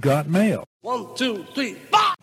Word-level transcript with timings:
Got 0.00 0.28
mail. 0.28 0.64
One, 0.82 1.06
two, 1.16 1.44
three, 1.54 1.74
four. 1.74 2.17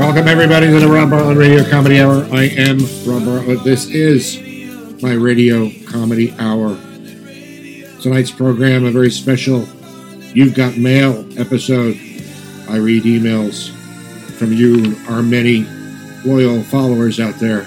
Welcome, 0.00 0.28
everybody, 0.28 0.66
to 0.68 0.80
the 0.80 0.88
Rob 0.88 1.10
Bartlett 1.10 1.36
Radio 1.36 1.62
Comedy 1.68 2.00
Hour. 2.00 2.26
I 2.32 2.44
am 2.44 2.78
Rob 3.04 3.26
Bartlett. 3.26 3.62
This 3.64 3.84
is 3.84 4.40
my 5.02 5.12
Radio 5.12 5.70
Comedy 5.86 6.34
Hour. 6.38 6.74
Tonight's 8.00 8.30
program, 8.30 8.86
a 8.86 8.90
very 8.90 9.10
special 9.10 9.68
You've 10.32 10.54
Got 10.54 10.78
Mail 10.78 11.26
episode. 11.38 11.96
I 12.66 12.76
read 12.78 13.02
emails 13.02 13.68
from 14.38 14.54
you, 14.54 14.96
our 15.06 15.22
many 15.22 15.66
loyal 16.24 16.62
followers 16.62 17.20
out 17.20 17.34
there, 17.34 17.66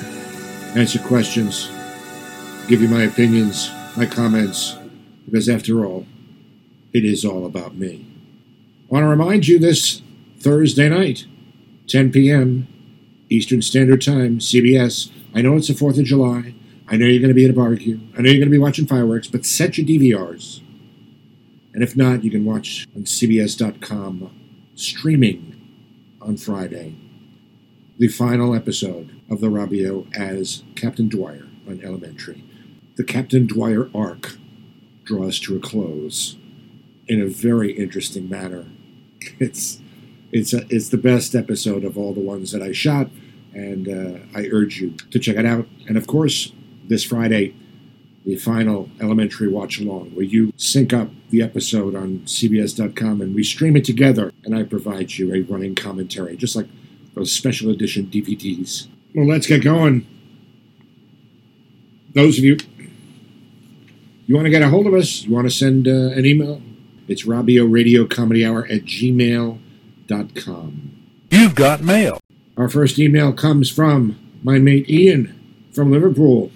answer 0.76 0.98
questions, 0.98 1.70
give 2.68 2.81
you 2.81 2.88
my 2.88 3.04
opinions, 3.04 3.70
my 3.95 4.07
comments, 4.07 4.76
because 5.26 5.48
after 5.48 5.85
all, 5.85 6.07
it 6.93 7.05
is 7.05 7.26
all 7.26 7.45
about 7.45 7.76
me. 7.76 8.07
I 8.90 8.91
want 8.91 9.04
to 9.04 9.07
remind 9.07 9.48
you 9.48 9.59
this 9.59 10.02
Thursday 10.40 10.90
night, 10.90 11.27
10 11.87 12.11
p.m. 12.11 12.67
Eastern 13.29 13.61
Standard 13.61 14.01
Time, 14.01 14.39
CBS. 14.39 15.11
I 15.33 15.41
know 15.41 15.55
it's 15.55 15.67
the 15.67 15.73
4th 15.73 15.99
of 15.99 16.05
July. 16.05 16.53
I 16.87 16.97
know 16.97 17.05
you're 17.05 17.19
going 17.21 17.29
to 17.29 17.33
be 17.33 17.45
at 17.45 17.51
a 17.51 17.55
barbecue. 17.55 17.99
I 18.17 18.21
know 18.21 18.29
you're 18.29 18.39
going 18.39 18.51
to 18.51 18.51
be 18.51 18.57
watching 18.57 18.85
fireworks, 18.85 19.27
but 19.27 19.45
set 19.45 19.77
your 19.77 19.87
DVRs. 19.87 20.62
And 21.73 21.81
if 21.81 21.98
not, 21.98 22.23
you 22.23 22.29
can 22.29 22.45
watch 22.45 22.87
on 22.95 23.03
CBS.com 23.03 24.31
streaming 24.75 25.59
on 26.21 26.37
Friday 26.37 26.95
the 27.97 28.07
final 28.07 28.55
episode 28.55 29.21
of 29.29 29.40
the 29.40 29.47
Robbio 29.47 30.07
as 30.15 30.63
Captain 30.75 31.09
Dwyer 31.09 31.47
on 31.68 31.81
Elementary. 31.84 32.43
The 32.95 33.03
Captain 33.03 33.47
Dwyer 33.47 33.90
arc 33.95 34.37
draws 35.03 35.40
to 35.41 35.55
a 35.55 35.59
close 35.59 36.37
in 37.07 37.21
a 37.21 37.27
very 37.27 37.71
interesting 37.71 38.29
manner. 38.29 38.65
It's 39.40 39.79
it's 40.34 40.51
a, 40.51 40.65
it's 40.70 40.89
the 40.89 40.98
best 40.98 41.35
episode 41.35 41.85
of 41.85 41.98
all 41.98 42.13
the 42.13 42.20
ones 42.20 42.51
that 42.51 42.62
I 42.62 42.71
shot, 42.71 43.09
and 43.53 43.87
uh, 43.87 44.20
I 44.35 44.48
urge 44.51 44.81
you 44.81 44.95
to 45.12 45.20
check 45.20 45.37
it 45.37 45.45
out. 45.45 45.67
And 45.87 45.95
of 45.95 46.07
course, 46.07 46.51
this 46.85 47.03
Friday, 47.03 47.55
the 48.25 48.35
final 48.35 48.90
Elementary 48.99 49.48
Watch 49.48 49.79
Along, 49.79 50.09
where 50.15 50.25
you 50.25 50.51
sync 50.57 50.91
up 50.91 51.09
the 51.29 51.43
episode 51.43 51.95
on 51.95 52.20
CBS.com 52.25 53.21
and 53.21 53.35
we 53.35 53.43
stream 53.43 53.77
it 53.77 53.85
together, 53.85 54.31
and 54.43 54.55
I 54.55 54.63
provide 54.63 55.13
you 55.13 55.34
a 55.34 55.41
running 55.41 55.75
commentary, 55.75 56.35
just 56.35 56.55
like 56.55 56.68
those 57.13 57.31
special 57.31 57.70
edition 57.70 58.07
DVDs. 58.07 58.87
Well, 59.13 59.27
let's 59.27 59.45
get 59.45 59.63
going. 59.63 60.07
Those 62.15 62.40
of 62.40 62.43
you, 62.43 62.57
you 64.25 64.34
want 64.34 64.45
to 64.45 64.51
get 64.51 64.63
a 64.63 64.69
hold 64.69 64.88
of 64.88 64.95
us, 64.95 65.23
you 65.23 65.34
want 65.34 65.45
to 65.45 65.51
send 65.51 65.88
uh, 65.88 66.18
an 66.18 66.25
email, 66.25 66.62
it's 67.07 67.25
Robbio 67.25 67.72
Radio 67.72 68.07
Comedy 68.07 68.45
Hour 68.45 68.66
at 68.68 68.85
gmail.com. 70.13 70.91
You've 71.29 71.56
got 71.56 71.81
mail. 71.81 72.19
Our 72.57 72.69
first 72.69 73.00
email 73.00 73.33
comes 73.33 73.69
from 73.69 74.19
my 74.44 74.59
mate 74.59 74.89
Ian 74.89 75.39
from 75.73 75.91
Liverpool. 75.91 76.51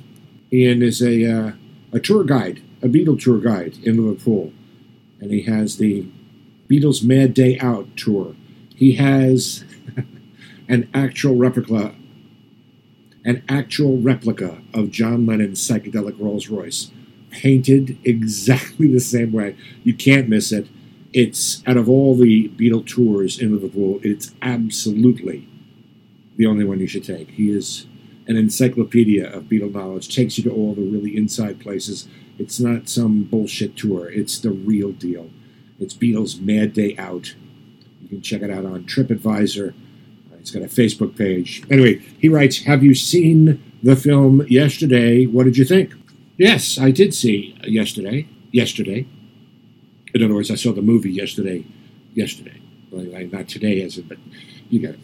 Ian 0.52 0.81
is 0.81 1.02
a, 1.02 1.25
uh, 1.25 1.52
a 1.91 2.00
tour 2.00 2.23
guide, 2.23 2.61
a 2.81 2.88
Beatle 2.88 3.22
tour 3.22 3.39
guide 3.39 3.78
in 3.83 3.97
Liverpool, 3.97 4.53
and 5.19 5.31
he 5.31 5.41
has 5.44 5.78
the 5.78 6.07
Beatles 6.69 7.03
Mad 7.03 7.34
Day 7.34 7.57
Out 7.59 7.96
tour. 7.97 8.35
He 8.75 8.94
has 8.94 9.63
an 10.69 10.90
actual 10.94 11.35
replica, 11.35 11.96
an 13.25 13.44
actual 13.50 13.97
replica 13.97 14.62
of 14.73 14.91
John 14.91 15.25
Lennon's 15.25 15.67
psychedelic 15.67 16.19
Rolls 16.19 16.47
Royce, 16.50 16.91
painted 17.31 17.97
exactly 18.06 18.88
the 18.88 19.00
same 19.00 19.31
way. 19.31 19.56
You 19.84 19.94
can't 19.94 20.29
miss 20.29 20.51
it. 20.51 20.67
It's 21.13 21.63
out 21.66 21.78
of 21.78 21.90
all 21.90 22.16
the 22.16 22.50
Beatle 22.50 22.85
tours 22.85 23.40
in 23.40 23.53
Liverpool, 23.53 24.00
it's 24.03 24.34
absolutely 24.41 25.47
the 26.35 26.45
only 26.45 26.66
one 26.66 26.79
you 26.79 26.88
should 26.88 27.03
take. 27.03 27.31
He 27.31 27.50
is 27.50 27.88
an 28.28 28.35
encyclopedia 28.35 29.31
of 29.31 29.46
Beatle 29.46 29.73
knowledge, 29.73 30.13
takes 30.13 30.38
you 30.38 30.44
to 30.44 30.51
all 30.51 30.75
the 30.75 30.81
really 30.81 31.16
inside 31.16 31.59
places. 31.59 32.07
It's 32.38 32.59
not 32.59 32.90
some 32.90 33.23
bullshit 33.23 33.75
tour, 33.75 34.09
it's 34.09 34.40
the 34.40 34.51
real 34.51 34.91
deal. 34.91 35.29
It's 35.79 35.94
Beatles 35.94 36.41
Mad 36.41 36.73
Day 36.73 36.96
Out. 36.97 37.35
You 38.01 38.09
can 38.09 38.22
check 38.22 38.41
it 38.41 38.51
out 38.51 38.66
on 38.66 38.84
TripAdvisor. 38.84 39.73
It's 40.40 40.51
got 40.51 40.63
a 40.63 40.67
Facebook 40.67 41.17
page. 41.17 41.63
Anyway, 41.69 41.96
he 42.17 42.29
writes 42.29 42.63
Have 42.63 42.84
you 42.84 42.96
seen 42.96 43.62
the 43.84 43.96
film 43.96 44.46
yesterday? 44.47 45.25
What 45.25 45.44
did 45.44 45.57
you 45.57 45.66
think? 45.66 45.94
Yes, 46.38 46.78
I 46.78 46.91
did 46.91 47.13
see 47.13 47.57
yesterday. 47.63 48.28
Yesterday. 48.51 49.07
In 50.22 50.25
other 50.25 50.35
words, 50.35 50.51
I 50.51 50.55
saw 50.55 50.73
the 50.73 50.81
movie 50.81 51.11
yesterday. 51.11 51.66
Yesterday. 52.13 52.61
Not 52.91 53.47
today, 53.47 53.81
as 53.81 53.97
it, 53.97 54.07
but 54.07 54.17
you 54.69 54.79
get 54.79 54.91
it 54.95 55.00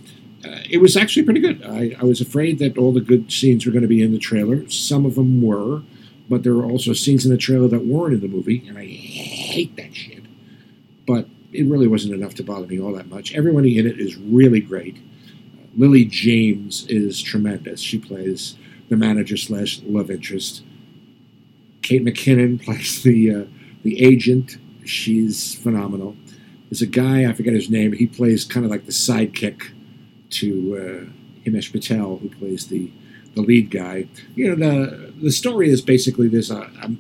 uh, 0.46 0.60
it 0.70 0.80
was 0.80 0.98
actually 0.98 1.24
pretty 1.24 1.40
good. 1.40 1.64
I, 1.64 1.96
I 2.00 2.04
was 2.04 2.20
afraid 2.20 2.60
that 2.60 2.78
all 2.78 2.92
the 2.92 3.02
good 3.02 3.32
scenes 3.32 3.66
were 3.66 3.72
going 3.72 3.84
to 3.84 3.88
be 3.88 4.02
in 4.02 4.12
the 4.12 4.20
trailer. 4.20 4.68
Some 4.70 5.06
of 5.06 5.16
them 5.16 5.42
were, 5.42 5.84
but 6.30 6.44
there 6.44 6.54
were 6.54 6.66
also 6.66 6.94
scenes 6.94 7.26
in 7.26 7.32
the 7.32 7.38
trailer 7.38 7.68
that 7.70 7.86
weren't 7.86 8.16
in 8.16 8.22
the 8.22 8.28
movie, 8.28 8.66
and 8.68 8.78
I 8.78 8.86
hate 8.86 9.76
that 9.78 9.96
shit. 9.96 10.24
But 11.08 11.28
it 11.54 11.66
really 11.66 11.88
wasn't 11.88 12.14
enough 12.14 12.36
to 12.36 12.44
bother 12.44 12.68
me 12.68 12.80
all 12.80 12.94
that 12.94 13.08
much. 13.08 13.34
Everybody 13.34 13.78
in 13.78 13.88
it 13.88 14.00
is 14.00 14.18
really 14.18 14.60
great. 14.60 14.98
Uh, 14.98 15.68
Lily 15.78 16.06
James 16.06 16.86
is 16.88 17.22
tremendous. 17.22 17.80
She 17.80 17.98
plays 17.98 18.58
the 18.90 18.98
manager 18.98 19.38
slash 19.38 19.82
love 19.84 20.12
interest. 20.12 20.64
Kate 21.82 22.04
McKinnon 22.04 22.62
plays 22.66 23.02
the 23.04 23.34
uh, 23.34 23.46
the 23.84 24.04
agent. 24.04 24.58
She's 24.86 25.56
phenomenal. 25.56 26.16
There's 26.70 26.82
a 26.82 26.88
guy 26.88 27.30
I 27.30 27.34
forget 27.34 27.54
his 27.54 27.70
name. 27.70 27.94
He 27.94 28.08
plays 28.08 28.46
kind 28.46 28.66
of 28.66 28.72
like 28.72 28.86
the 28.86 28.92
sidekick 28.92 29.72
to 30.32 30.76
uh, 30.76 31.46
Himesh 31.46 31.72
Patel, 31.72 32.18
who 32.18 32.30
plays 32.30 32.68
the 32.68 32.92
the 33.36 33.42
lead 33.42 33.72
guy. 33.72 34.08
You 34.36 34.56
know, 34.56 34.56
the 34.56 35.14
the 35.22 35.32
story 35.32 35.70
is 35.70 35.82
basically 35.82 36.28
there's 36.28 36.52
a, 36.52 36.62
a 36.82 36.92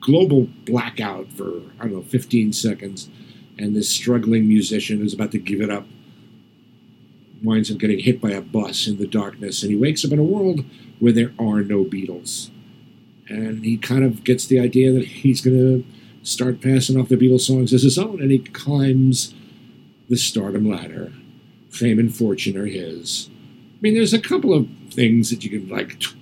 global 0.00 0.48
blackout 0.64 1.30
for 1.32 1.60
I 1.78 1.84
don't 1.84 1.92
know 1.92 2.02
15 2.02 2.52
seconds, 2.52 3.08
and 3.58 3.74
this 3.74 3.90
struggling 3.90 4.48
musician 4.48 4.98
who's 4.98 5.14
about 5.14 5.32
to 5.32 5.38
give 5.38 5.60
it 5.60 5.70
up 5.70 5.86
winds 7.42 7.70
up 7.70 7.78
getting 7.78 8.00
hit 8.00 8.20
by 8.20 8.30
a 8.30 8.40
bus 8.40 8.86
in 8.86 8.98
the 8.98 9.06
darkness, 9.06 9.62
and 9.62 9.70
he 9.70 9.76
wakes 9.76 10.04
up 10.04 10.12
in 10.12 10.18
a 10.18 10.24
world 10.24 10.64
where 10.98 11.12
there 11.12 11.32
are 11.38 11.62
no 11.62 11.84
Beatles, 11.84 12.50
and 13.28 13.64
he 13.64 13.76
kind 13.76 14.04
of 14.04 14.24
gets 14.24 14.46
the 14.46 14.58
idea 14.58 14.92
that 14.92 15.04
he's 15.04 15.40
going 15.40 15.56
to 15.56 15.97
start 16.28 16.60
passing 16.60 17.00
off 17.00 17.08
the 17.08 17.16
Beatles 17.16 17.42
songs 17.42 17.72
as 17.72 17.82
his 17.82 17.98
own, 17.98 18.20
and 18.20 18.30
he 18.30 18.38
climbs 18.38 19.34
the 20.08 20.16
stardom 20.16 20.68
ladder 20.68 21.12
fame 21.70 21.98
and 21.98 22.14
fortune 22.14 22.56
are 22.56 22.66
his. 22.66 23.28
I 23.30 23.78
mean, 23.80 23.94
there's 23.94 24.14
a 24.14 24.20
couple 24.20 24.52
of 24.54 24.68
things 24.90 25.30
that 25.30 25.44
you 25.44 25.50
can 25.50 25.68
like 25.68 26.00
t- 26.00 26.16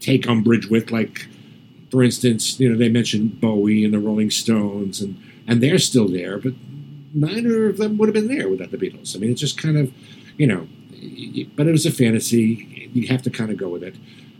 take 0.00 0.28
umbrage 0.28 0.66
with, 0.68 0.90
like 0.90 1.26
for 1.90 2.02
instance, 2.02 2.58
you 2.58 2.68
know, 2.68 2.76
they 2.76 2.88
mentioned 2.88 3.40
Bowie 3.40 3.84
and 3.84 3.92
the 3.92 3.98
Rolling 3.98 4.30
Stones, 4.30 5.00
and 5.00 5.20
and 5.46 5.62
they're 5.62 5.78
still 5.78 6.08
there, 6.08 6.38
but 6.38 6.54
neither 7.14 7.68
of 7.68 7.76
them 7.76 7.98
would 7.98 8.08
have 8.08 8.14
been 8.14 8.34
there 8.34 8.48
without 8.48 8.70
the 8.70 8.78
Beatles. 8.78 9.14
I 9.14 9.18
mean, 9.18 9.30
it's 9.30 9.40
just 9.40 9.60
kind 9.60 9.76
of, 9.76 9.92
you 10.38 10.46
know, 10.46 10.66
but 11.56 11.66
it 11.66 11.72
was 11.72 11.86
a 11.86 11.90
fantasy. 11.90 12.90
You 12.92 13.08
have 13.08 13.22
to 13.22 13.30
kind 13.30 13.50
of 13.50 13.56
go 13.56 13.68
with 13.68 13.82
it. 13.82 13.96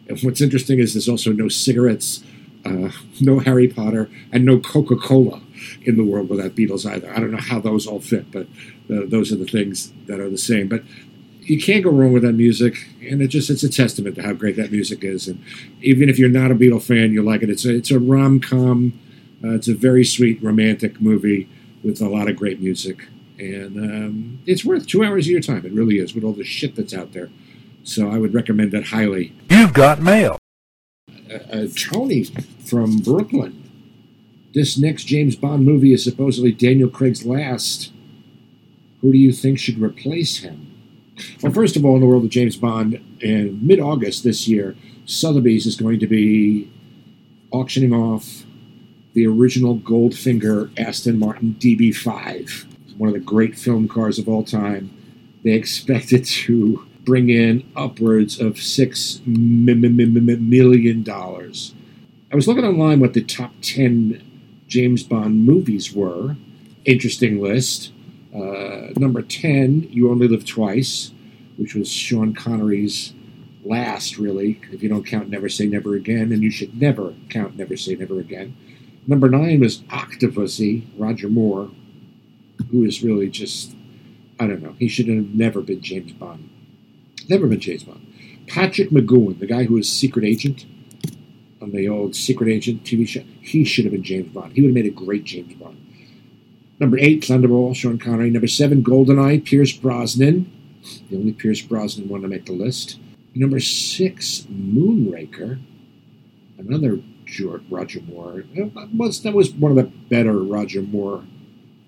And 0.08 0.20
what's 0.20 0.40
interesting 0.40 0.78
is 0.78 0.94
there's 0.94 1.08
also 1.08 1.32
no 1.32 1.48
cigarettes, 1.48 2.22
uh, 2.64 2.90
no 3.20 3.40
Harry 3.40 3.68
Potter, 3.68 4.10
and 4.30 4.44
no 4.44 4.58
Coca 4.58 4.96
Cola 4.96 5.42
in 5.82 5.96
the 5.96 6.04
world 6.04 6.28
without 6.28 6.54
Beatles 6.54 6.90
either. 6.90 7.12
I 7.12 7.20
don't 7.20 7.30
know 7.30 7.38
how 7.38 7.60
those 7.60 7.86
all 7.86 8.00
fit, 8.00 8.30
but 8.30 8.46
uh, 8.90 9.06
those 9.06 9.32
are 9.32 9.36
the 9.36 9.46
things 9.46 9.92
that 10.06 10.20
are 10.20 10.30
the 10.30 10.38
same. 10.38 10.68
But 10.68 10.82
you 11.40 11.60
can't 11.60 11.82
go 11.82 11.90
wrong 11.90 12.12
with 12.12 12.22
that 12.22 12.34
music, 12.34 12.88
and 13.00 13.20
it 13.20 13.28
just 13.28 13.50
it's 13.50 13.62
a 13.62 13.68
testament 13.68 14.16
to 14.16 14.22
how 14.22 14.32
great 14.32 14.56
that 14.56 14.70
music 14.70 15.02
is. 15.02 15.28
And 15.28 15.42
even 15.80 16.08
if 16.08 16.18
you're 16.18 16.28
not 16.28 16.50
a 16.50 16.54
Beatle 16.54 16.82
fan, 16.82 17.12
you 17.12 17.22
like 17.22 17.42
it. 17.42 17.50
It's 17.50 17.64
a 17.64 17.74
it's 17.74 17.90
a 17.90 17.98
rom 17.98 18.40
com. 18.40 18.98
Uh, 19.44 19.54
it's 19.54 19.68
a 19.68 19.74
very 19.74 20.04
sweet 20.04 20.42
romantic 20.42 21.00
movie 21.00 21.48
with 21.82 22.00
a 22.00 22.08
lot 22.08 22.28
of 22.28 22.36
great 22.36 22.60
music, 22.60 23.08
and 23.38 23.76
um, 23.76 24.38
it's 24.46 24.64
worth 24.64 24.86
two 24.86 25.04
hours 25.04 25.26
of 25.26 25.32
your 25.32 25.40
time. 25.40 25.66
It 25.66 25.72
really 25.72 25.98
is 25.98 26.14
with 26.14 26.22
all 26.22 26.32
the 26.32 26.44
shit 26.44 26.76
that's 26.76 26.94
out 26.94 27.12
there. 27.12 27.30
So 27.82 28.08
I 28.08 28.18
would 28.18 28.32
recommend 28.32 28.72
it 28.74 28.86
highly. 28.86 29.32
You've 29.50 29.74
got 29.74 30.00
mail. 30.00 30.38
Uh, 31.32 31.38
uh, 31.52 31.66
Tony 31.76 32.24
from 32.64 32.98
Brooklyn. 32.98 33.58
This 34.54 34.76
next 34.76 35.04
James 35.04 35.36
Bond 35.36 35.64
movie 35.64 35.94
is 35.94 36.04
supposedly 36.04 36.52
Daniel 36.52 36.90
Craig's 36.90 37.24
last. 37.24 37.92
Who 39.00 39.12
do 39.12 39.18
you 39.18 39.32
think 39.32 39.58
should 39.58 39.80
replace 39.80 40.38
him? 40.38 40.68
Well, 41.42 41.52
first 41.52 41.76
of 41.76 41.84
all, 41.84 41.94
in 41.94 42.00
the 42.00 42.06
world 42.06 42.24
of 42.24 42.30
James 42.30 42.56
Bond, 42.56 43.00
in 43.20 43.58
mid 43.66 43.80
August 43.80 44.24
this 44.24 44.46
year, 44.46 44.76
Sotheby's 45.06 45.66
is 45.66 45.76
going 45.76 46.00
to 46.00 46.06
be 46.06 46.70
auctioning 47.50 47.92
off 47.92 48.44
the 49.14 49.26
original 49.26 49.78
Goldfinger 49.78 50.78
Aston 50.78 51.18
Martin 51.18 51.56
DB5, 51.58 52.96
one 52.98 53.08
of 53.08 53.14
the 53.14 53.20
great 53.20 53.58
film 53.58 53.88
cars 53.88 54.18
of 54.18 54.28
all 54.28 54.44
time. 54.44 54.90
They 55.44 55.52
expect 55.52 56.12
it 56.12 56.24
to 56.24 56.86
bring 57.04 57.28
in 57.28 57.70
upwards 57.76 58.40
of 58.40 58.58
six 58.58 59.20
million 59.26 61.02
dollars. 61.02 61.74
I 62.32 62.36
was 62.36 62.48
looking 62.48 62.64
online 62.64 63.00
what 63.00 63.12
the 63.12 63.22
top 63.22 63.52
10 63.60 64.22
James 64.66 65.02
Bond 65.02 65.44
movies 65.44 65.92
were. 65.92 66.36
Interesting 66.86 67.42
list. 67.42 67.92
Uh, 68.34 68.88
number 68.96 69.20
10, 69.20 69.88
You 69.90 70.10
Only 70.10 70.28
Live 70.28 70.46
Twice, 70.46 71.12
which 71.58 71.74
was 71.74 71.90
Sean 71.92 72.34
Connery's 72.34 73.12
last, 73.64 74.16
really, 74.16 74.60
if 74.72 74.82
you 74.82 74.88
don't 74.88 75.06
count 75.06 75.28
Never 75.28 75.50
Say 75.50 75.66
Never 75.66 75.94
Again, 75.94 76.32
and 76.32 76.42
you 76.42 76.50
should 76.50 76.80
never 76.80 77.14
count 77.28 77.56
Never 77.56 77.76
Say 77.76 77.94
Never 77.96 78.18
Again. 78.18 78.56
Number 79.06 79.28
9 79.28 79.60
was 79.60 79.80
Octopussy, 79.82 80.86
Roger 80.96 81.28
Moore, 81.28 81.70
who 82.70 82.84
is 82.84 83.02
really 83.02 83.28
just, 83.28 83.74
I 84.40 84.46
don't 84.46 84.62
know, 84.62 84.74
he 84.78 84.88
should 84.88 85.08
have 85.08 85.34
never 85.34 85.60
been 85.60 85.82
James 85.82 86.12
Bond. 86.12 86.48
Never 87.28 87.46
been 87.46 87.60
James 87.60 87.84
Bond. 87.84 88.06
Patrick 88.46 88.90
McGoohan, 88.90 89.38
the 89.38 89.46
guy 89.46 89.64
who 89.64 89.74
was 89.74 89.90
secret 89.90 90.24
agent 90.24 90.66
on 91.60 91.70
the 91.70 91.88
old 91.88 92.16
Secret 92.16 92.50
Agent 92.50 92.82
TV 92.82 93.06
show, 93.06 93.22
he 93.40 93.64
should 93.64 93.84
have 93.84 93.92
been 93.92 94.02
James 94.02 94.32
Bond. 94.32 94.52
He 94.52 94.60
would 94.60 94.68
have 94.68 94.74
made 94.74 94.86
a 94.86 94.90
great 94.90 95.24
James 95.24 95.54
Bond. 95.54 95.78
Number 96.80 96.98
eight, 96.98 97.22
Thunderball, 97.22 97.76
Sean 97.76 97.98
Connery. 97.98 98.30
Number 98.30 98.48
seven, 98.48 98.82
Goldeneye, 98.82 99.44
Pierce 99.44 99.72
Brosnan. 99.72 100.50
The 101.08 101.16
only 101.16 101.32
Pierce 101.32 101.62
Brosnan 101.62 102.08
one 102.08 102.22
to 102.22 102.28
make 102.28 102.46
the 102.46 102.52
list. 102.52 102.98
Number 103.34 103.60
six, 103.60 104.46
Moonraker. 104.50 105.60
Another 106.58 107.00
George, 107.24 107.62
Roger 107.70 108.00
Moore. 108.00 108.44
That 108.54 108.90
was, 108.92 109.22
that 109.22 109.32
was 109.32 109.52
one 109.52 109.70
of 109.70 109.76
the 109.76 109.84
better 109.84 110.38
Roger 110.38 110.82
Moore 110.82 111.24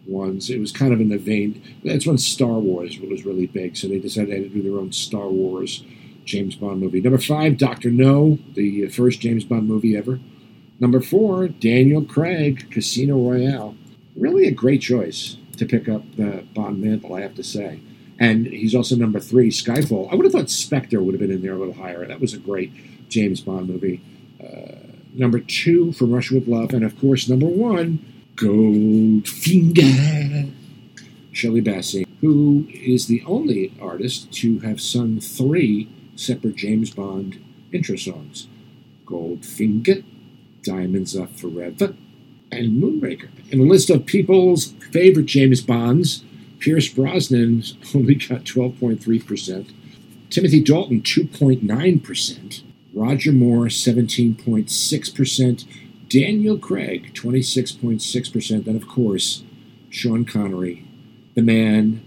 ones. 0.07 0.51
It 0.51 0.61
was 0.61 0.73
kind 0.73 0.93
of 0.93 1.01
in 1.01 1.09
the 1.09 1.19
vein. 1.19 1.63
That's 1.85 2.07
when 2.07 2.19
Star 2.19 2.59
Wars 2.59 2.99
was 2.99 3.25
really 3.25 3.47
big, 3.47 3.77
so 3.77 3.89
they 3.89 3.99
decided 3.99 4.31
they 4.31 4.43
had 4.43 4.45
to 4.45 4.49
do 4.49 4.63
their 4.63 4.81
own 4.81 4.93
Star 4.93 5.29
Wars 5.29 5.85
James 6.25 6.57
Bond 6.57 6.81
movie. 6.81 7.01
Number 7.01 7.19
five, 7.19 7.59
Doctor 7.59 7.91
No, 7.91 8.39
the 8.55 8.89
first 8.89 9.21
James 9.21 9.45
Bond 9.45 9.69
movie 9.69 9.97
ever. 9.97 10.21
Number 10.81 11.01
four, 11.01 11.49
Daniel 11.49 12.05
Craig, 12.05 12.71
Casino 12.71 13.17
Royale. 13.17 13.77
Really 14.17 14.47
a 14.47 14.51
great 14.51 14.83
choice 14.83 15.37
to 15.57 15.67
pick 15.67 15.89
up 15.89 16.03
the 16.17 16.45
Bond 16.55 16.83
mantle, 16.83 17.15
I 17.15 17.21
have 17.21 17.35
to 17.37 17.45
say. 17.45 17.81
And 18.19 18.47
he's 18.47 18.75
also 18.75 18.97
number 18.97 19.21
three, 19.21 19.51
Skyfall. 19.51 20.11
I 20.13 20.15
would 20.15 20.25
have 20.25 20.33
thought 20.33 20.51
Spectre 20.51 21.03
would 21.03 21.15
have 21.15 21.21
been 21.21 21.31
in 21.31 21.43
there 21.43 21.55
a 21.55 21.59
little 21.59 21.75
higher. 21.75 22.07
That 22.07 22.21
was 22.21 22.33
a 22.33 22.39
great 22.39 23.09
James 23.09 23.41
Bond 23.41 23.69
movie. 23.69 24.01
Uh, 24.41 24.77
number 25.13 25.41
two, 25.41 25.93
From 25.93 26.13
Russia 26.13 26.35
with 26.35 26.49
Love. 26.49 26.73
And 26.73 26.85
of 26.85 26.99
course, 26.99 27.29
number 27.29 27.47
one, 27.47 28.05
Goldfinger. 28.37 29.25
Shirley 31.31 31.63
Bassey, 31.63 32.07
who 32.21 32.67
is 32.71 33.07
the 33.07 33.23
only 33.27 33.73
artist 33.81 34.33
to 34.35 34.59
have 34.61 34.81
sung 34.81 35.21
three 35.21 35.89
separate 36.17 36.57
James 36.57 36.91
Bond 36.91 37.43
intro 37.73 37.97
songs? 37.97 38.49
Goldfinger, 39.07 40.03
Diamonds 40.63 41.17
Are 41.17 41.29
Forever, 41.29 41.95
and 42.51 42.83
Moonraker. 42.83 43.29
In 43.51 43.61
a 43.61 43.65
list 43.65 43.91
of 43.91 44.07
people's 44.07 44.73
favorite 44.91 45.27
James 45.27 45.61
Bonds, 45.61 46.25
Pierce 46.59 46.89
Brosnan 46.89 47.63
only 47.95 48.15
got 48.15 48.45
12.3%, 48.45 49.71
Timothy 50.31 50.61
Dalton 50.63 51.03
2.9%, 51.03 52.63
Roger 52.95 53.33
Moore 53.33 53.67
17.6%, 53.67 55.65
Daniel 56.09 56.59
Craig 56.59 57.13
26.6%, 57.15 58.67
and 58.67 58.81
of 58.81 58.89
course, 58.89 59.43
Sean 59.91 60.25
Connery, 60.25 60.85
the 61.35 61.43
man, 61.43 62.05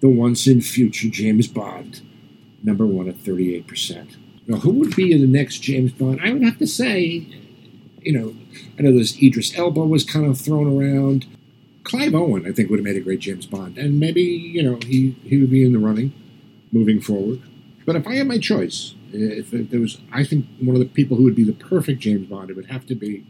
the 0.00 0.08
once 0.08 0.46
in 0.46 0.60
future 0.60 1.08
James 1.08 1.46
Bond, 1.46 2.02
number 2.62 2.86
one 2.86 3.08
at 3.08 3.16
38%. 3.16 4.16
Now, 4.46 4.58
who 4.58 4.70
would 4.72 4.94
be 4.94 5.16
the 5.16 5.26
next 5.26 5.60
James 5.60 5.92
Bond? 5.92 6.20
I 6.22 6.32
would 6.32 6.42
have 6.42 6.58
to 6.58 6.66
say, 6.66 7.26
you 8.02 8.12
know, 8.12 8.34
I 8.78 8.82
know 8.82 8.92
there's 8.92 9.20
Idris 9.22 9.56
Elba 9.56 9.80
was 9.80 10.04
kind 10.04 10.26
of 10.26 10.38
thrown 10.38 10.78
around. 10.78 11.26
Clive 11.84 12.14
Owen, 12.14 12.46
I 12.46 12.52
think, 12.52 12.70
would 12.70 12.78
have 12.78 12.84
made 12.84 12.96
a 12.96 13.00
great 13.00 13.20
James 13.20 13.46
Bond, 13.46 13.78
and 13.78 14.00
maybe 14.00 14.22
you 14.22 14.62
know 14.62 14.78
he 14.86 15.16
he 15.22 15.38
would 15.38 15.50
be 15.50 15.64
in 15.64 15.72
the 15.72 15.78
running 15.78 16.12
moving 16.72 17.00
forward. 17.00 17.40
But 17.86 17.96
if 17.96 18.06
I 18.06 18.16
had 18.16 18.26
my 18.26 18.38
choice, 18.38 18.94
if, 19.14 19.54
if 19.54 19.70
there 19.70 19.80
was, 19.80 20.00
I 20.12 20.24
think 20.24 20.46
one 20.60 20.76
of 20.76 20.80
the 20.80 20.88
people 20.88 21.16
who 21.16 21.24
would 21.24 21.36
be 21.36 21.44
the 21.44 21.52
perfect 21.52 22.00
James 22.00 22.26
Bond, 22.26 22.50
it 22.50 22.56
would 22.56 22.66
have 22.66 22.86
to 22.86 22.94
be 22.94 23.26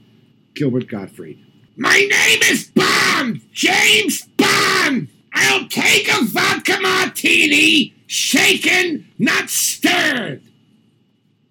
Gilbert 0.54 0.88
Gottfried. 0.88 1.38
My 1.76 1.96
name 1.96 2.40
is 2.44 2.70
Bond, 2.74 3.42
James 3.52 4.26
Bond. 4.36 5.08
I'll 5.32 5.66
take 5.68 6.08
a 6.08 6.24
vodka 6.24 6.78
martini, 6.80 7.94
shaken, 8.06 9.08
not 9.18 9.50
stirred. 9.50 10.42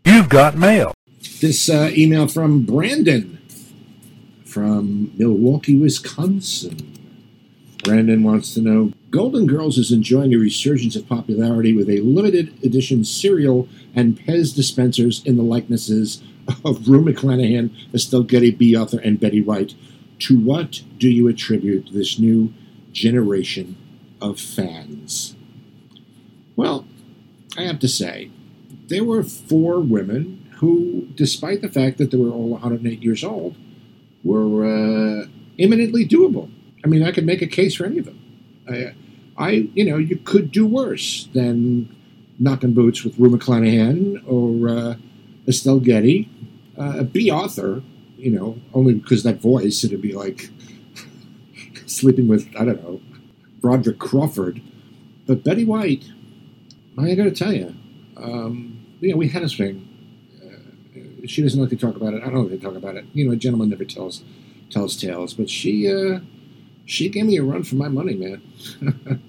You've 0.05 0.29
got 0.29 0.55
mail. 0.57 0.93
This 1.41 1.69
uh, 1.69 1.91
email 1.93 2.27
from 2.27 2.65
Brandon 2.65 3.39
from 4.45 5.11
Milwaukee, 5.17 5.75
Wisconsin. 5.75 6.77
Brandon 7.83 8.23
wants 8.23 8.53
to 8.53 8.61
know 8.61 8.93
Golden 9.09 9.45
Girls 9.45 9.77
is 9.77 9.91
enjoying 9.91 10.33
a 10.33 10.37
resurgence 10.37 10.95
of 10.95 11.07
popularity 11.09 11.73
with 11.73 11.89
a 11.89 11.99
limited 12.01 12.53
edition 12.63 13.03
cereal 13.03 13.67
and 13.95 14.19
Pez 14.19 14.55
dispensers 14.55 15.23
in 15.25 15.37
the 15.37 15.43
likenesses 15.43 16.21
of 16.65 16.87
Rue 16.87 17.03
McClanahan, 17.03 17.71
Estelle 17.93 18.23
Getty, 18.23 18.51
Bea 18.51 18.75
Arthur, 18.75 18.99
and 18.99 19.19
Betty 19.19 19.41
White. 19.41 19.75
To 20.19 20.39
what 20.39 20.81
do 20.97 21.09
you 21.09 21.27
attribute 21.27 21.89
this 21.91 22.17
new 22.17 22.53
generation 22.91 23.77
of 24.21 24.39
fans? 24.39 25.35
Well, 26.55 26.85
I 27.57 27.63
have 27.63 27.79
to 27.79 27.87
say, 27.87 28.31
there 28.87 29.03
were 29.03 29.23
four 29.23 29.79
women 29.79 30.49
who, 30.57 31.07
despite 31.15 31.61
the 31.61 31.69
fact 31.69 31.97
that 31.97 32.11
they 32.11 32.17
were 32.17 32.29
all 32.29 32.49
108 32.49 33.01
years 33.03 33.23
old, 33.23 33.55
were 34.23 34.65
uh, 34.65 35.27
eminently 35.59 36.07
doable. 36.07 36.49
I 36.83 36.87
mean, 36.87 37.03
I 37.03 37.11
could 37.11 37.25
make 37.25 37.41
a 37.41 37.47
case 37.47 37.75
for 37.75 37.85
any 37.85 37.99
of 37.99 38.05
them. 38.05 38.19
I, 38.69 38.93
I, 39.37 39.49
you 39.73 39.85
know, 39.85 39.97
you 39.97 40.17
could 40.17 40.51
do 40.51 40.65
worse 40.65 41.27
than 41.33 41.93
knocking 42.39 42.73
boots 42.73 43.03
with 43.03 43.17
Rue 43.17 43.29
McClanahan 43.29 44.23
or 44.27 44.69
uh, 44.69 44.95
Estelle 45.47 45.79
Getty. 45.79 46.29
Uh, 46.77 47.03
Bea 47.03 47.31
You 48.17 48.31
know, 48.31 48.57
only 48.73 48.95
because 48.95 49.23
that 49.23 49.41
voice, 49.41 49.83
it'd 49.83 50.01
be 50.01 50.13
like 50.13 50.49
sleeping 51.85 52.27
with, 52.27 52.47
I 52.57 52.65
don't 52.65 52.81
know, 52.83 53.01
Broderick 53.61 53.99
Crawford. 53.99 54.61
But 55.25 55.43
Betty 55.43 55.65
White, 55.65 56.05
I 56.97 57.15
got 57.15 57.23
to 57.23 57.31
tell 57.31 57.53
you, 57.53 57.75
um, 58.17 58.85
we 59.01 59.27
had 59.27 59.43
a 59.43 59.49
thing. 59.49 59.87
Uh, 60.41 61.27
she 61.27 61.41
doesn't 61.41 61.59
like 61.59 61.69
to 61.69 61.77
talk 61.77 61.95
about 61.95 62.13
it. 62.13 62.23
I 62.23 62.29
don't 62.29 62.49
like 62.49 62.59
to 62.59 62.65
talk 62.65 62.75
about 62.75 62.95
it. 62.95 63.05
You 63.13 63.25
know, 63.25 63.31
a 63.31 63.35
gentleman 63.35 63.69
never 63.69 63.85
tells 63.85 64.23
tells 64.69 64.97
tales. 64.97 65.33
But 65.33 65.49
she 65.49 65.91
uh, 65.91 66.19
she 66.85 67.09
gave 67.09 67.25
me 67.25 67.37
a 67.37 67.43
run 67.43 67.63
for 67.63 67.75
my 67.75 67.87
money, 67.87 68.15
man. 68.15 68.41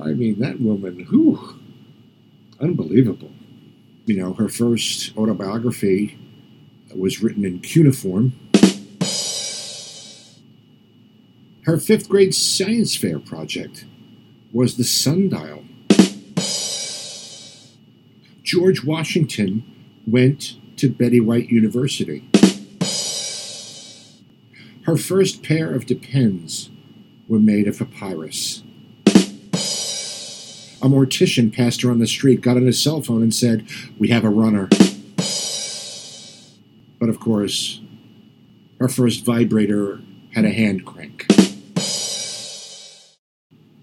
I 0.00 0.08
mean, 0.08 0.38
that 0.40 0.60
woman, 0.60 1.06
whew, 1.10 1.60
unbelievable. 2.62 3.32
You 4.06 4.16
know, 4.16 4.32
her 4.34 4.48
first 4.48 5.16
autobiography 5.16 6.18
was 6.94 7.22
written 7.22 7.44
in 7.44 7.60
cuneiform. 7.60 8.32
Her 11.64 11.78
fifth 11.78 12.08
grade 12.08 12.34
science 12.34 12.96
fair 12.96 13.18
project 13.18 13.84
was 14.52 14.76
the 14.76 14.84
sundial. 14.84 15.64
George 18.42 18.84
Washington 18.84 19.62
went 20.06 20.56
to 20.76 20.90
Betty 20.90 21.20
White 21.20 21.48
University. 21.48 22.28
Her 24.82 24.96
first 24.96 25.42
pair 25.44 25.72
of 25.72 25.86
depends 25.86 26.68
were 27.28 27.38
made 27.38 27.68
of 27.68 27.78
papyrus. 27.78 28.62
A 30.82 30.88
mortician 30.88 31.54
passed 31.54 31.82
her 31.82 31.92
on 31.92 32.00
the 32.00 32.08
street, 32.08 32.40
got 32.40 32.56
on 32.56 32.66
his 32.66 32.82
cell 32.82 33.00
phone, 33.02 33.22
and 33.22 33.32
said, 33.32 33.64
We 34.00 34.08
have 34.08 34.24
a 34.24 34.28
runner. 34.28 34.68
But 36.98 37.08
of 37.08 37.20
course, 37.20 37.80
her 38.80 38.88
first 38.88 39.24
vibrator 39.24 40.00
had 40.34 40.44
a 40.44 40.50
hand 40.50 40.84
crank. 40.84 41.26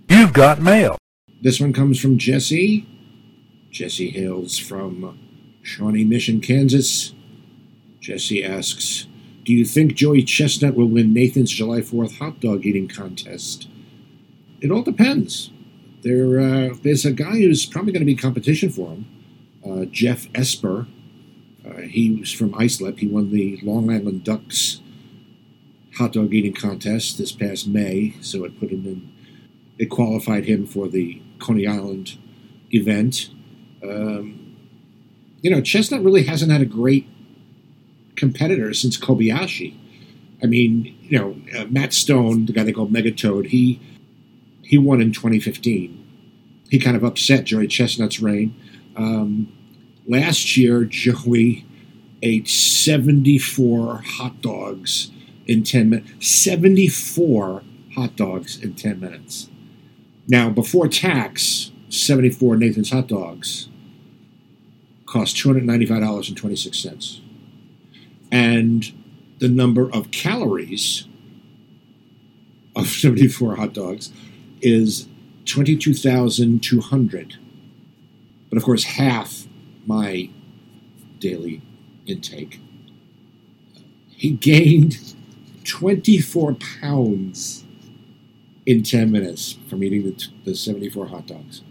You've 0.09 0.33
got 0.33 0.61
mail. 0.61 0.97
This 1.41 1.61
one 1.61 1.71
comes 1.71 2.01
from 2.01 2.17
Jesse. 2.17 2.85
Jesse 3.71 4.09
hails 4.09 4.57
from 4.57 5.17
Shawnee 5.61 6.03
Mission, 6.03 6.41
Kansas. 6.41 7.13
Jesse 8.01 8.43
asks, 8.43 9.07
Do 9.45 9.53
you 9.53 9.63
think 9.63 9.95
Joey 9.95 10.23
Chestnut 10.23 10.75
will 10.75 10.87
win 10.87 11.13
Nathan's 11.13 11.51
July 11.51 11.79
4th 11.79 12.17
hot 12.17 12.41
dog 12.41 12.65
eating 12.65 12.89
contest? 12.89 13.69
It 14.59 14.69
all 14.69 14.81
depends. 14.81 15.51
There, 16.01 16.39
uh, 16.39 16.75
there's 16.81 17.05
a 17.05 17.11
guy 17.11 17.37
who's 17.37 17.65
probably 17.65 17.91
going 17.91 18.01
to 18.01 18.05
be 18.05 18.15
competition 18.15 18.69
for 18.69 18.91
him, 18.91 19.05
uh, 19.65 19.85
Jeff 19.85 20.27
Esper. 20.33 20.87
Uh, 21.65 21.81
he 21.81 22.15
was 22.15 22.31
from 22.31 22.55
Islip. 22.55 22.99
He 22.99 23.07
won 23.07 23.31
the 23.31 23.59
Long 23.63 23.91
Island 23.91 24.23
Ducks 24.23 24.81
hot 25.99 26.13
dog 26.13 26.33
eating 26.33 26.53
contest 26.53 27.17
this 27.17 27.33
past 27.33 27.67
May, 27.67 28.15
so 28.21 28.45
it 28.45 28.57
put 28.57 28.71
him 28.71 28.85
in. 28.85 29.11
It 29.77 29.87
qualified 29.87 30.45
him 30.45 30.65
for 30.65 30.87
the 30.87 31.21
Coney 31.39 31.67
Island 31.67 32.17
event. 32.71 33.29
Um, 33.83 34.55
you 35.41 35.51
know, 35.51 35.61
Chestnut 35.61 36.03
really 36.03 36.23
hasn't 36.23 36.51
had 36.51 36.61
a 36.61 36.65
great 36.65 37.07
competitor 38.15 38.73
since 38.73 38.97
Kobayashi. 38.97 39.77
I 40.41 40.45
mean, 40.45 40.97
you 41.01 41.19
know, 41.19 41.35
uh, 41.57 41.65
Matt 41.65 41.89
Stonie, 41.89 42.47
the 42.47 42.53
guy 42.53 42.63
they 42.63 42.71
call 42.71 42.87
Megatoad, 42.87 43.47
he 43.47 43.81
he 44.69 44.77
won 44.77 45.01
in 45.01 45.11
2015. 45.11 46.05
He 46.69 46.77
kind 46.77 46.95
of 46.95 47.03
upset 47.03 47.45
Joey 47.45 47.65
Chestnut's 47.65 48.19
reign. 48.19 48.53
Um, 48.95 49.51
last 50.07 50.55
year, 50.57 50.83
Joey 50.85 51.65
ate 52.21 52.47
74 52.47 54.03
hot 54.05 54.43
dogs 54.43 55.09
in 55.47 55.63
10 55.63 55.89
minutes. 55.89 56.11
74 56.19 57.63
hot 57.95 58.15
dogs 58.15 58.61
in 58.61 58.75
10 58.75 58.99
minutes. 58.99 59.49
Now, 60.27 60.51
before 60.51 60.87
tax, 60.87 61.71
74 61.89 62.55
Nathan's 62.57 62.91
hot 62.91 63.07
dogs 63.07 63.69
cost 65.07 65.35
$295.26. 65.37 67.21
And 68.31 68.93
the 69.39 69.49
number 69.49 69.91
of 69.91 70.11
calories 70.11 71.07
of 72.75 72.85
74 72.85 73.55
hot 73.55 73.73
dogs 73.73 74.11
is 74.61 75.07
22,200. 75.45 77.37
But 78.49 78.57
of 78.57 78.63
course, 78.63 78.83
half 78.83 79.45
my 79.85 80.29
daily 81.19 81.61
intake. 82.05 82.59
He 84.09 84.31
gained 84.31 85.15
24 85.63 86.55
pounds 86.81 87.63
in 88.65 88.83
10 88.83 89.11
minutes 89.11 89.57
from 89.67 89.83
eating 89.83 90.03
the, 90.03 90.27
the 90.45 90.55
74 90.55 91.07
hot 91.07 91.27
dogs. 91.27 91.61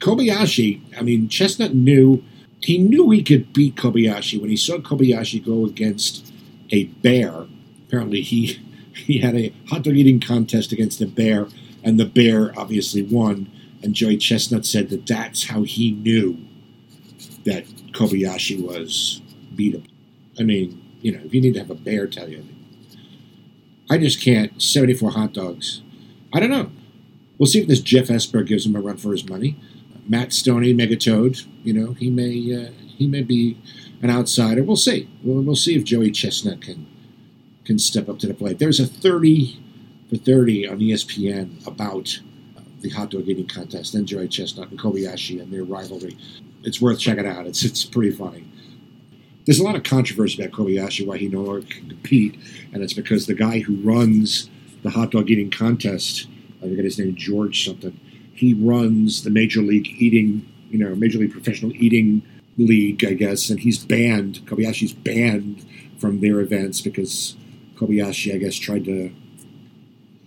Kobayashi, 0.00 0.80
I 0.98 1.02
mean, 1.02 1.28
Chestnut 1.28 1.74
knew, 1.74 2.22
he 2.60 2.78
knew 2.78 3.10
he 3.10 3.22
could 3.22 3.52
beat 3.52 3.76
Kobayashi 3.76 4.40
when 4.40 4.50
he 4.50 4.56
saw 4.56 4.78
Kobayashi 4.78 5.44
go 5.44 5.64
against 5.64 6.32
a 6.70 6.84
bear. 6.84 7.46
Apparently, 7.86 8.20
he, 8.20 8.60
he 8.94 9.18
had 9.18 9.34
a 9.34 9.52
hot 9.68 9.82
dog 9.82 9.96
eating 9.96 10.20
contest 10.20 10.72
against 10.72 11.00
a 11.00 11.06
bear, 11.06 11.48
and 11.84 12.00
the 12.00 12.06
bear 12.06 12.58
obviously 12.58 13.02
won. 13.02 13.50
And 13.82 13.94
Joey 13.94 14.16
Chestnut 14.16 14.64
said 14.64 14.88
that 14.88 15.06
that's 15.06 15.44
how 15.44 15.62
he 15.62 15.92
knew 15.92 16.38
that 17.44 17.66
Kobayashi 17.92 18.60
was 18.60 19.20
beatable. 19.54 19.86
I 20.38 20.42
mean, 20.42 20.82
you 21.02 21.12
know, 21.12 21.20
if 21.24 21.34
you 21.34 21.40
need 21.40 21.52
to 21.52 21.60
have 21.60 21.70
a 21.70 21.74
bear 21.74 22.06
tell 22.06 22.28
you. 22.28 22.44
I 23.90 23.98
just 23.98 24.22
can't. 24.22 24.60
74 24.60 25.10
hot 25.10 25.34
dogs. 25.34 25.82
I 26.32 26.40
don't 26.40 26.50
know. 26.50 26.70
We'll 27.38 27.46
see 27.46 27.60
if 27.60 27.68
this 27.68 27.80
Jeff 27.80 28.10
Esper 28.10 28.42
gives 28.42 28.64
him 28.64 28.74
a 28.74 28.80
run 28.80 28.96
for 28.96 29.12
his 29.12 29.28
money. 29.28 29.60
Matt 30.08 30.30
Stonie, 30.30 30.74
Megatoad, 30.74 31.46
you 31.62 31.72
know, 31.72 31.92
he 31.92 32.10
may 32.10 32.54
uh, 32.54 32.70
he 32.96 33.06
may 33.06 33.22
be 33.22 33.58
an 34.02 34.10
outsider. 34.10 34.62
We'll 34.62 34.76
see. 34.76 35.08
We'll, 35.22 35.42
we'll 35.42 35.56
see 35.56 35.76
if 35.76 35.84
Joey 35.84 36.10
Chestnut 36.10 36.60
can 36.60 36.86
can 37.64 37.78
step 37.78 38.08
up 38.08 38.18
to 38.20 38.26
the 38.26 38.34
plate. 38.34 38.58
There's 38.58 38.80
a 38.80 38.86
30 38.86 39.63
for 40.08 40.16
30 40.16 40.68
on 40.68 40.78
ESPN 40.78 41.66
about 41.66 42.20
the 42.80 42.90
hot 42.90 43.10
dog 43.10 43.26
eating 43.26 43.46
contest 43.46 43.94
and 43.94 44.06
Joey 44.06 44.28
Chestnut 44.28 44.70
and 44.70 44.78
Kobayashi 44.78 45.40
and 45.40 45.52
their 45.52 45.64
rivalry. 45.64 46.16
It's 46.62 46.80
worth 46.80 46.98
checking 46.98 47.26
out. 47.26 47.46
It's 47.46 47.64
it's 47.64 47.84
pretty 47.84 48.10
funny. 48.10 48.46
There's 49.46 49.58
a 49.58 49.64
lot 49.64 49.76
of 49.76 49.82
controversy 49.82 50.42
about 50.42 50.58
Kobayashi 50.58 51.06
why 51.06 51.18
he 51.18 51.28
no 51.28 51.40
longer 51.40 51.66
can 51.66 51.88
compete, 51.88 52.38
and 52.72 52.82
it's 52.82 52.94
because 52.94 53.26
the 53.26 53.34
guy 53.34 53.60
who 53.60 53.76
runs 53.76 54.48
the 54.82 54.90
hot 54.90 55.10
dog 55.10 55.30
eating 55.30 55.50
contest, 55.50 56.28
I 56.62 56.68
forget 56.68 56.84
his 56.84 56.98
name, 56.98 57.10
is 57.10 57.14
George 57.14 57.64
something. 57.64 57.98
He 58.34 58.54
runs 58.54 59.22
the 59.22 59.30
Major 59.30 59.62
League 59.62 59.88
Eating, 59.98 60.46
you 60.70 60.78
know, 60.78 60.94
Major 60.94 61.18
League 61.18 61.32
Professional 61.32 61.72
Eating 61.74 62.22
League, 62.58 63.04
I 63.04 63.14
guess, 63.14 63.50
and 63.50 63.60
he's 63.60 63.84
banned. 63.84 64.40
Kobayashi's 64.46 64.92
banned 64.92 65.64
from 65.98 66.20
their 66.20 66.40
events 66.40 66.80
because 66.80 67.36
Kobayashi, 67.76 68.34
I 68.34 68.38
guess, 68.38 68.56
tried 68.56 68.84
to, 68.86 69.10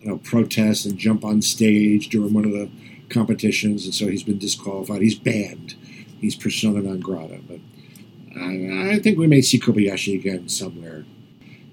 know, 0.07 0.17
protest 0.17 0.85
and 0.85 0.97
jump 0.97 1.23
on 1.23 1.41
stage 1.41 2.09
during 2.09 2.33
one 2.33 2.45
of 2.45 2.51
the 2.51 2.69
competitions, 3.09 3.85
and 3.85 3.93
so 3.93 4.07
he's 4.07 4.23
been 4.23 4.37
disqualified. 4.37 5.01
He's 5.01 5.17
banned. 5.17 5.75
He's 6.19 6.35
persona 6.35 6.81
non 6.81 6.99
grata. 6.99 7.39
But 7.47 7.59
I, 8.39 8.93
I 8.93 8.99
think 8.99 9.17
we 9.17 9.27
may 9.27 9.41
see 9.41 9.59
Kobayashi 9.59 10.15
again 10.15 10.49
somewhere. 10.49 11.05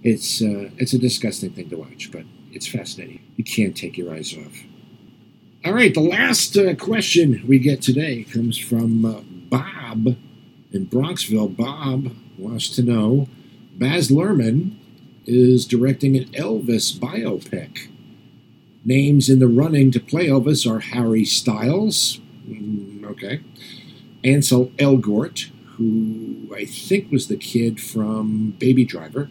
It's 0.03 0.43
uh, 0.43 0.71
it's 0.77 0.93
a 0.93 0.99
disgusting 0.99 1.51
thing 1.51 1.71
to 1.71 1.77
watch, 1.77 2.11
but 2.13 2.25
it's 2.53 2.67
fascinating. 2.67 3.21
You 3.37 3.45
can't 3.45 3.77
take 3.77 3.97
your 3.97 4.13
eyes 4.13 4.37
off. 4.37 4.65
All 5.65 5.73
right, 5.73 5.95
the 5.95 6.01
last 6.01 6.57
uh, 6.59 6.75
question 6.75 7.43
we 7.47 7.59
get 7.59 7.81
today 7.81 8.25
comes 8.25 8.59
from 8.59 9.05
uh, 9.05 9.21
Bob 9.49 10.17
in 10.73 10.87
Bronxville. 10.87 11.57
Bob 11.57 12.15
wants 12.37 12.69
to 12.77 12.83
know 12.83 13.29
Baz 13.73 14.11
Luhrmann 14.11 14.77
is 15.25 15.65
directing 15.67 16.17
an 16.17 16.25
Elvis 16.33 16.93
biopic. 16.99 17.89
Names 18.85 19.31
in 19.31 19.39
the 19.39 19.49
running 19.49 19.91
to 19.93 20.01
play 20.01 20.27
Elvis 20.27 20.71
are 20.71 20.81
Harry 20.81 21.25
Styles, 21.25 22.21
mm, 22.47 23.05
okay, 23.05 23.41
Ansel 24.23 24.67
Elgort, 24.77 25.51
who 25.77 26.55
I 26.55 26.67
think 26.67 27.11
was 27.11 27.29
the 27.29 27.37
kid 27.37 27.81
from 27.81 28.51
Baby 28.59 28.85
Driver, 28.85 29.31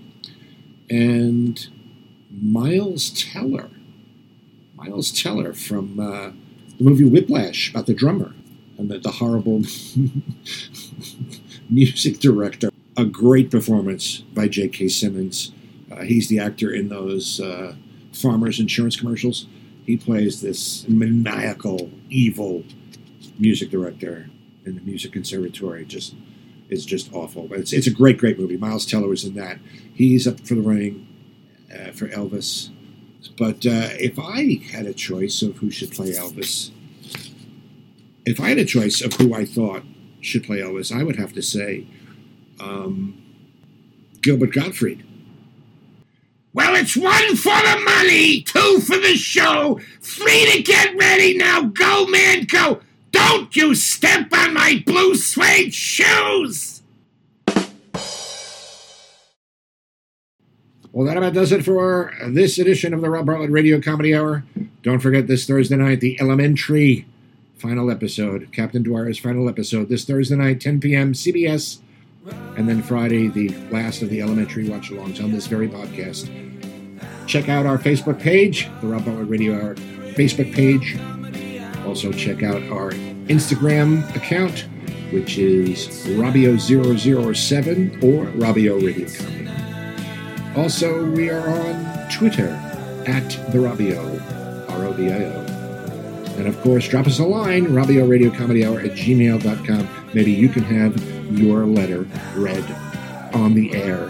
and 0.90 1.68
Miles 2.32 3.12
Teller. 3.12 3.70
Miles 4.76 5.12
Teller 5.12 5.54
from 5.54 6.00
uh, 6.00 6.32
the 6.78 6.84
movie 6.84 7.06
Whiplash 7.06 7.70
about 7.70 7.86
the 7.86 7.94
drummer 7.94 8.34
and 8.78 8.90
the, 8.90 9.00
the 9.00 9.12
horrible 9.12 9.60
music 11.70 12.20
director. 12.20 12.70
A 12.98 13.06
great 13.06 13.50
performance 13.50 14.20
by 14.20 14.48
J.K. 14.48 14.88
Simmons. 14.90 15.52
Uh, 15.92 16.02
he's 16.02 16.28
the 16.28 16.40
actor 16.40 16.72
in 16.72 16.90
those 16.90 17.40
uh, 17.40 17.76
farmers 18.14 18.60
insurance 18.60 18.96
commercials. 18.96 19.48
He 19.86 19.98
plays 19.98 20.42
this 20.42 20.88
maniacal, 20.88 21.92
evil 22.10 22.64
music 23.38 23.70
director 23.70 24.30
in 24.66 24.76
the 24.76 24.82
music 24.82 25.12
conservatory. 25.12 25.86
Just 25.86 26.16
is 26.70 26.86
just 26.86 27.14
awful. 27.14 27.48
But 27.48 27.60
it's 27.60 27.74
it's 27.74 27.88
a 27.88 27.92
great, 27.92 28.18
great 28.18 28.40
movie. 28.40 28.58
Miles 28.58 28.86
Teller 28.86 29.08
was 29.08 29.24
in 29.24 29.36
that. 29.36 29.60
He's 29.94 30.28
up 30.28 30.40
for 30.46 30.56
the 30.56 30.62
running 30.62 31.08
uh, 31.74 31.92
for 31.92 32.08
Elvis. 32.10 32.70
But 33.38 33.66
uh, 33.66 33.96
if 34.00 34.20
I 34.20 34.60
had 34.72 34.86
a 34.86 34.94
choice 34.94 35.42
of 35.42 35.58
who 35.58 35.72
should 35.72 35.92
play 35.92 36.12
Elvis, 36.12 36.72
if 38.26 38.40
I 38.40 38.50
had 38.50 38.58
a 38.58 38.66
choice 38.66 39.02
of 39.02 39.14
who 39.14 39.34
I 39.34 39.46
thought 39.46 39.84
should 40.22 40.44
play 40.44 40.60
Elvis, 40.60 40.96
I 40.96 41.04
would 41.04 41.16
have 41.16 41.34
to 41.34 41.42
say 41.42 41.88
um, 42.60 43.22
Gilbert 44.22 44.54
Gottfried. 44.54 45.06
Well, 46.54 46.76
it's 46.76 46.96
one 46.96 47.36
for 47.36 47.56
the 47.56 47.82
money, 47.84 48.42
two 48.42 48.80
for 48.82 48.98
the 48.98 49.16
show, 49.16 49.80
three 50.02 50.52
to 50.52 50.62
get 50.62 50.96
ready. 50.96 51.36
Now 51.36 51.64
go, 51.64 52.06
man, 52.06 52.46
go. 52.46 52.82
Don't 53.12 53.56
you 53.56 53.74
step 53.74 54.32
on 54.32 54.54
my 54.54 54.84
blue 54.86 55.16
suede 55.16 55.74
shoes. 55.74 56.82
Well, 60.92 61.08
that 61.08 61.18
about 61.18 61.34
does 61.34 61.52
it 61.52 61.66
for 61.66 62.14
this 62.28 62.60
edition 62.60 62.94
of 62.94 63.02
the 63.02 63.10
Rob 63.10 63.26
Bartlett 63.26 63.50
Radio 63.50 63.82
Comedy 63.82 64.14
Hour. 64.14 64.44
Don't 64.84 65.00
forget 65.00 65.26
this 65.26 65.48
Thursday 65.48 65.76
night, 65.76 66.02
the 66.02 66.18
Elementary 66.22 67.08
final 67.58 67.90
episode, 67.90 68.50
Captain 68.52 68.84
Dwyer's 68.84 69.18
final 69.18 69.50
episode, 69.50 69.90
this 69.90 70.06
Thursday 70.06 70.36
night, 70.36 70.62
10 70.62 70.80
p.m. 70.82 71.14
CBS, 71.14 71.80
and 72.58 72.68
then 72.68 72.82
Friday, 72.82 73.28
the 73.28 73.50
last 73.72 74.02
of 74.02 74.10
the 74.10 74.22
Elementary 74.22 74.68
watch 74.70 74.90
alongs 74.92 75.24
on 75.24 75.32
this 75.32 75.48
very 75.48 75.68
podcast. 75.68 76.30
Check 77.28 77.50
out 77.50 77.66
our 77.66 77.78
Facebook 77.78 78.20
page, 78.20 78.70
the 78.82 78.88
Rob 78.88 79.06
Bartlett 79.06 79.30
Radio 79.30 79.56
Hour 79.56 79.76
Facebook 80.16 80.54
page. 80.54 80.98
Also, 81.86 82.12
check 82.12 82.44
out 82.44 82.62
our 82.64 82.92
Instagram 83.28 84.04
account, 84.16 84.68
which 85.12 85.38
is 85.38 85.88
Robbio007 86.08 88.04
or 88.04 88.26
Robbio 88.38 88.84
Radio 88.84 89.08
Comedy. 89.08 89.50
Also, 90.56 91.10
we 91.12 91.30
are 91.30 91.50
on 91.50 92.10
Twitter 92.10 92.50
at 93.08 93.30
the 93.52 93.60
Robbio, 93.60 94.70
R 94.70 94.86
O 94.86 94.94
B 94.94 95.12
I 95.12 95.24
O. 95.26 95.43
And 96.38 96.48
of 96.48 96.60
course, 96.62 96.88
drop 96.88 97.08
us 97.08 97.20
a 97.20 97.26
line, 97.26 97.68
Robbio 97.68 98.10
Radio 98.10 98.32
Comedy 98.32 98.66
Hour 98.66 98.80
at 98.80 98.92
gmail.com. 98.92 99.90
Maybe 100.14 100.32
you 100.32 100.50
can 100.50 100.64
have 100.64 100.98
your 101.38 101.66
letter 101.66 102.08
read 102.36 102.64
on 103.34 103.54
the 103.54 103.74
air 103.76 104.10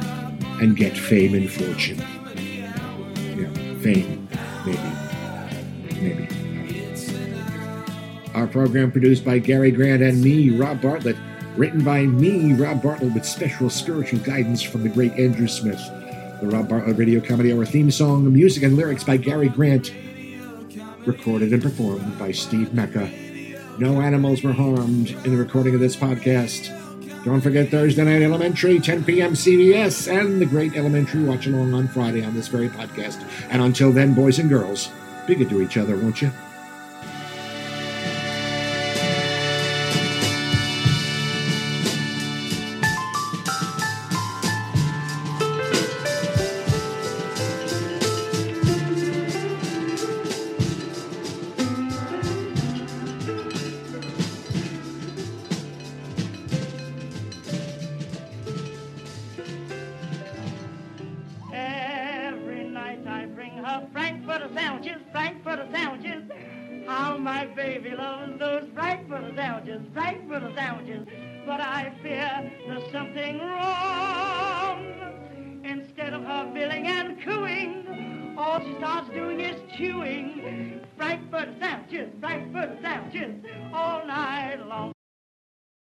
and 0.61 0.75
get 0.75 0.97
fame 0.97 1.33
and 1.33 1.51
fortune. 1.51 1.97
Yeah, 3.37 3.51
fame, 3.79 4.27
maybe. 4.65 4.79
Maybe. 6.01 6.27
Our 8.33 8.47
program 8.47 8.91
produced 8.91 9.23
by 9.23 9.39
Gary 9.39 9.71
Grant 9.71 10.01
and 10.01 10.21
me, 10.21 10.49
Rob 10.49 10.81
Bartlett. 10.81 11.17
Written 11.55 11.83
by 11.83 12.01
me, 12.03 12.53
Rob 12.53 12.81
Bartlett, 12.81 13.13
with 13.13 13.25
special 13.25 13.69
spiritual 13.69 14.19
guidance 14.19 14.63
from 14.63 14.81
the 14.81 14.89
great 14.89 15.11
Andrew 15.13 15.47
Smith. 15.47 15.79
The 16.41 16.47
Rob 16.47 16.67
Bartlett 16.67 16.97
Radio 16.97 17.19
Comedy 17.19 17.53
Hour 17.53 17.63
theme 17.65 17.91
song, 17.91 18.31
music 18.33 18.63
and 18.63 18.75
lyrics 18.75 19.03
by 19.03 19.17
Gary 19.17 19.49
Grant. 19.49 19.93
Recorded 21.05 21.51
and 21.51 21.61
performed 21.61 22.17
by 22.17 22.31
Steve 22.31 22.73
Mecca. 22.73 23.11
No 23.77 23.99
animals 23.99 24.41
were 24.41 24.53
harmed 24.53 25.09
in 25.25 25.31
the 25.31 25.37
recording 25.37 25.73
of 25.73 25.81
this 25.81 25.97
podcast. 25.97 26.69
Don't 27.25 27.41
forget 27.41 27.69
Thursday 27.69 28.05
Night 28.05 28.21
Elementary, 28.21 28.79
10 28.79 29.03
p.m. 29.03 29.33
CBS, 29.33 30.09
and 30.09 30.41
the 30.41 30.45
Great 30.45 30.75
Elementary 30.77 31.23
Watch 31.23 31.45
Along 31.47 31.73
on 31.73 31.89
Friday 31.89 32.23
on 32.23 32.33
this 32.33 32.47
very 32.47 32.69
podcast. 32.69 33.21
And 33.49 33.61
until 33.61 33.91
then, 33.91 34.13
boys 34.13 34.39
and 34.39 34.49
girls, 34.49 34.89
be 35.27 35.35
good 35.35 35.49
to 35.49 35.61
each 35.61 35.75
other, 35.75 35.97
won't 35.97 36.21
you? 36.21 36.31
Sandwiches, 69.65 69.87
Frankfurter 69.93 70.51
sandwiches. 70.55 71.07
But 71.45 71.61
I 71.61 71.93
fear 72.01 72.51
there's 72.67 72.91
something 72.91 73.39
wrong. 73.39 74.81
Instead 75.63 76.13
of 76.13 76.23
her 76.23 76.51
billing 76.53 76.87
and 76.87 77.21
cooing, 77.23 78.35
all 78.37 78.59
she 78.59 78.75
starts 78.77 79.09
doing 79.11 79.39
is 79.39 79.61
chewing. 79.77 80.81
Frankfurter 80.97 81.55
sandwiches, 81.61 82.09
Frankfurter 82.19 82.77
sandwiches, 82.81 83.45
all 83.73 84.05
night 84.05 84.59
long. 84.67 84.92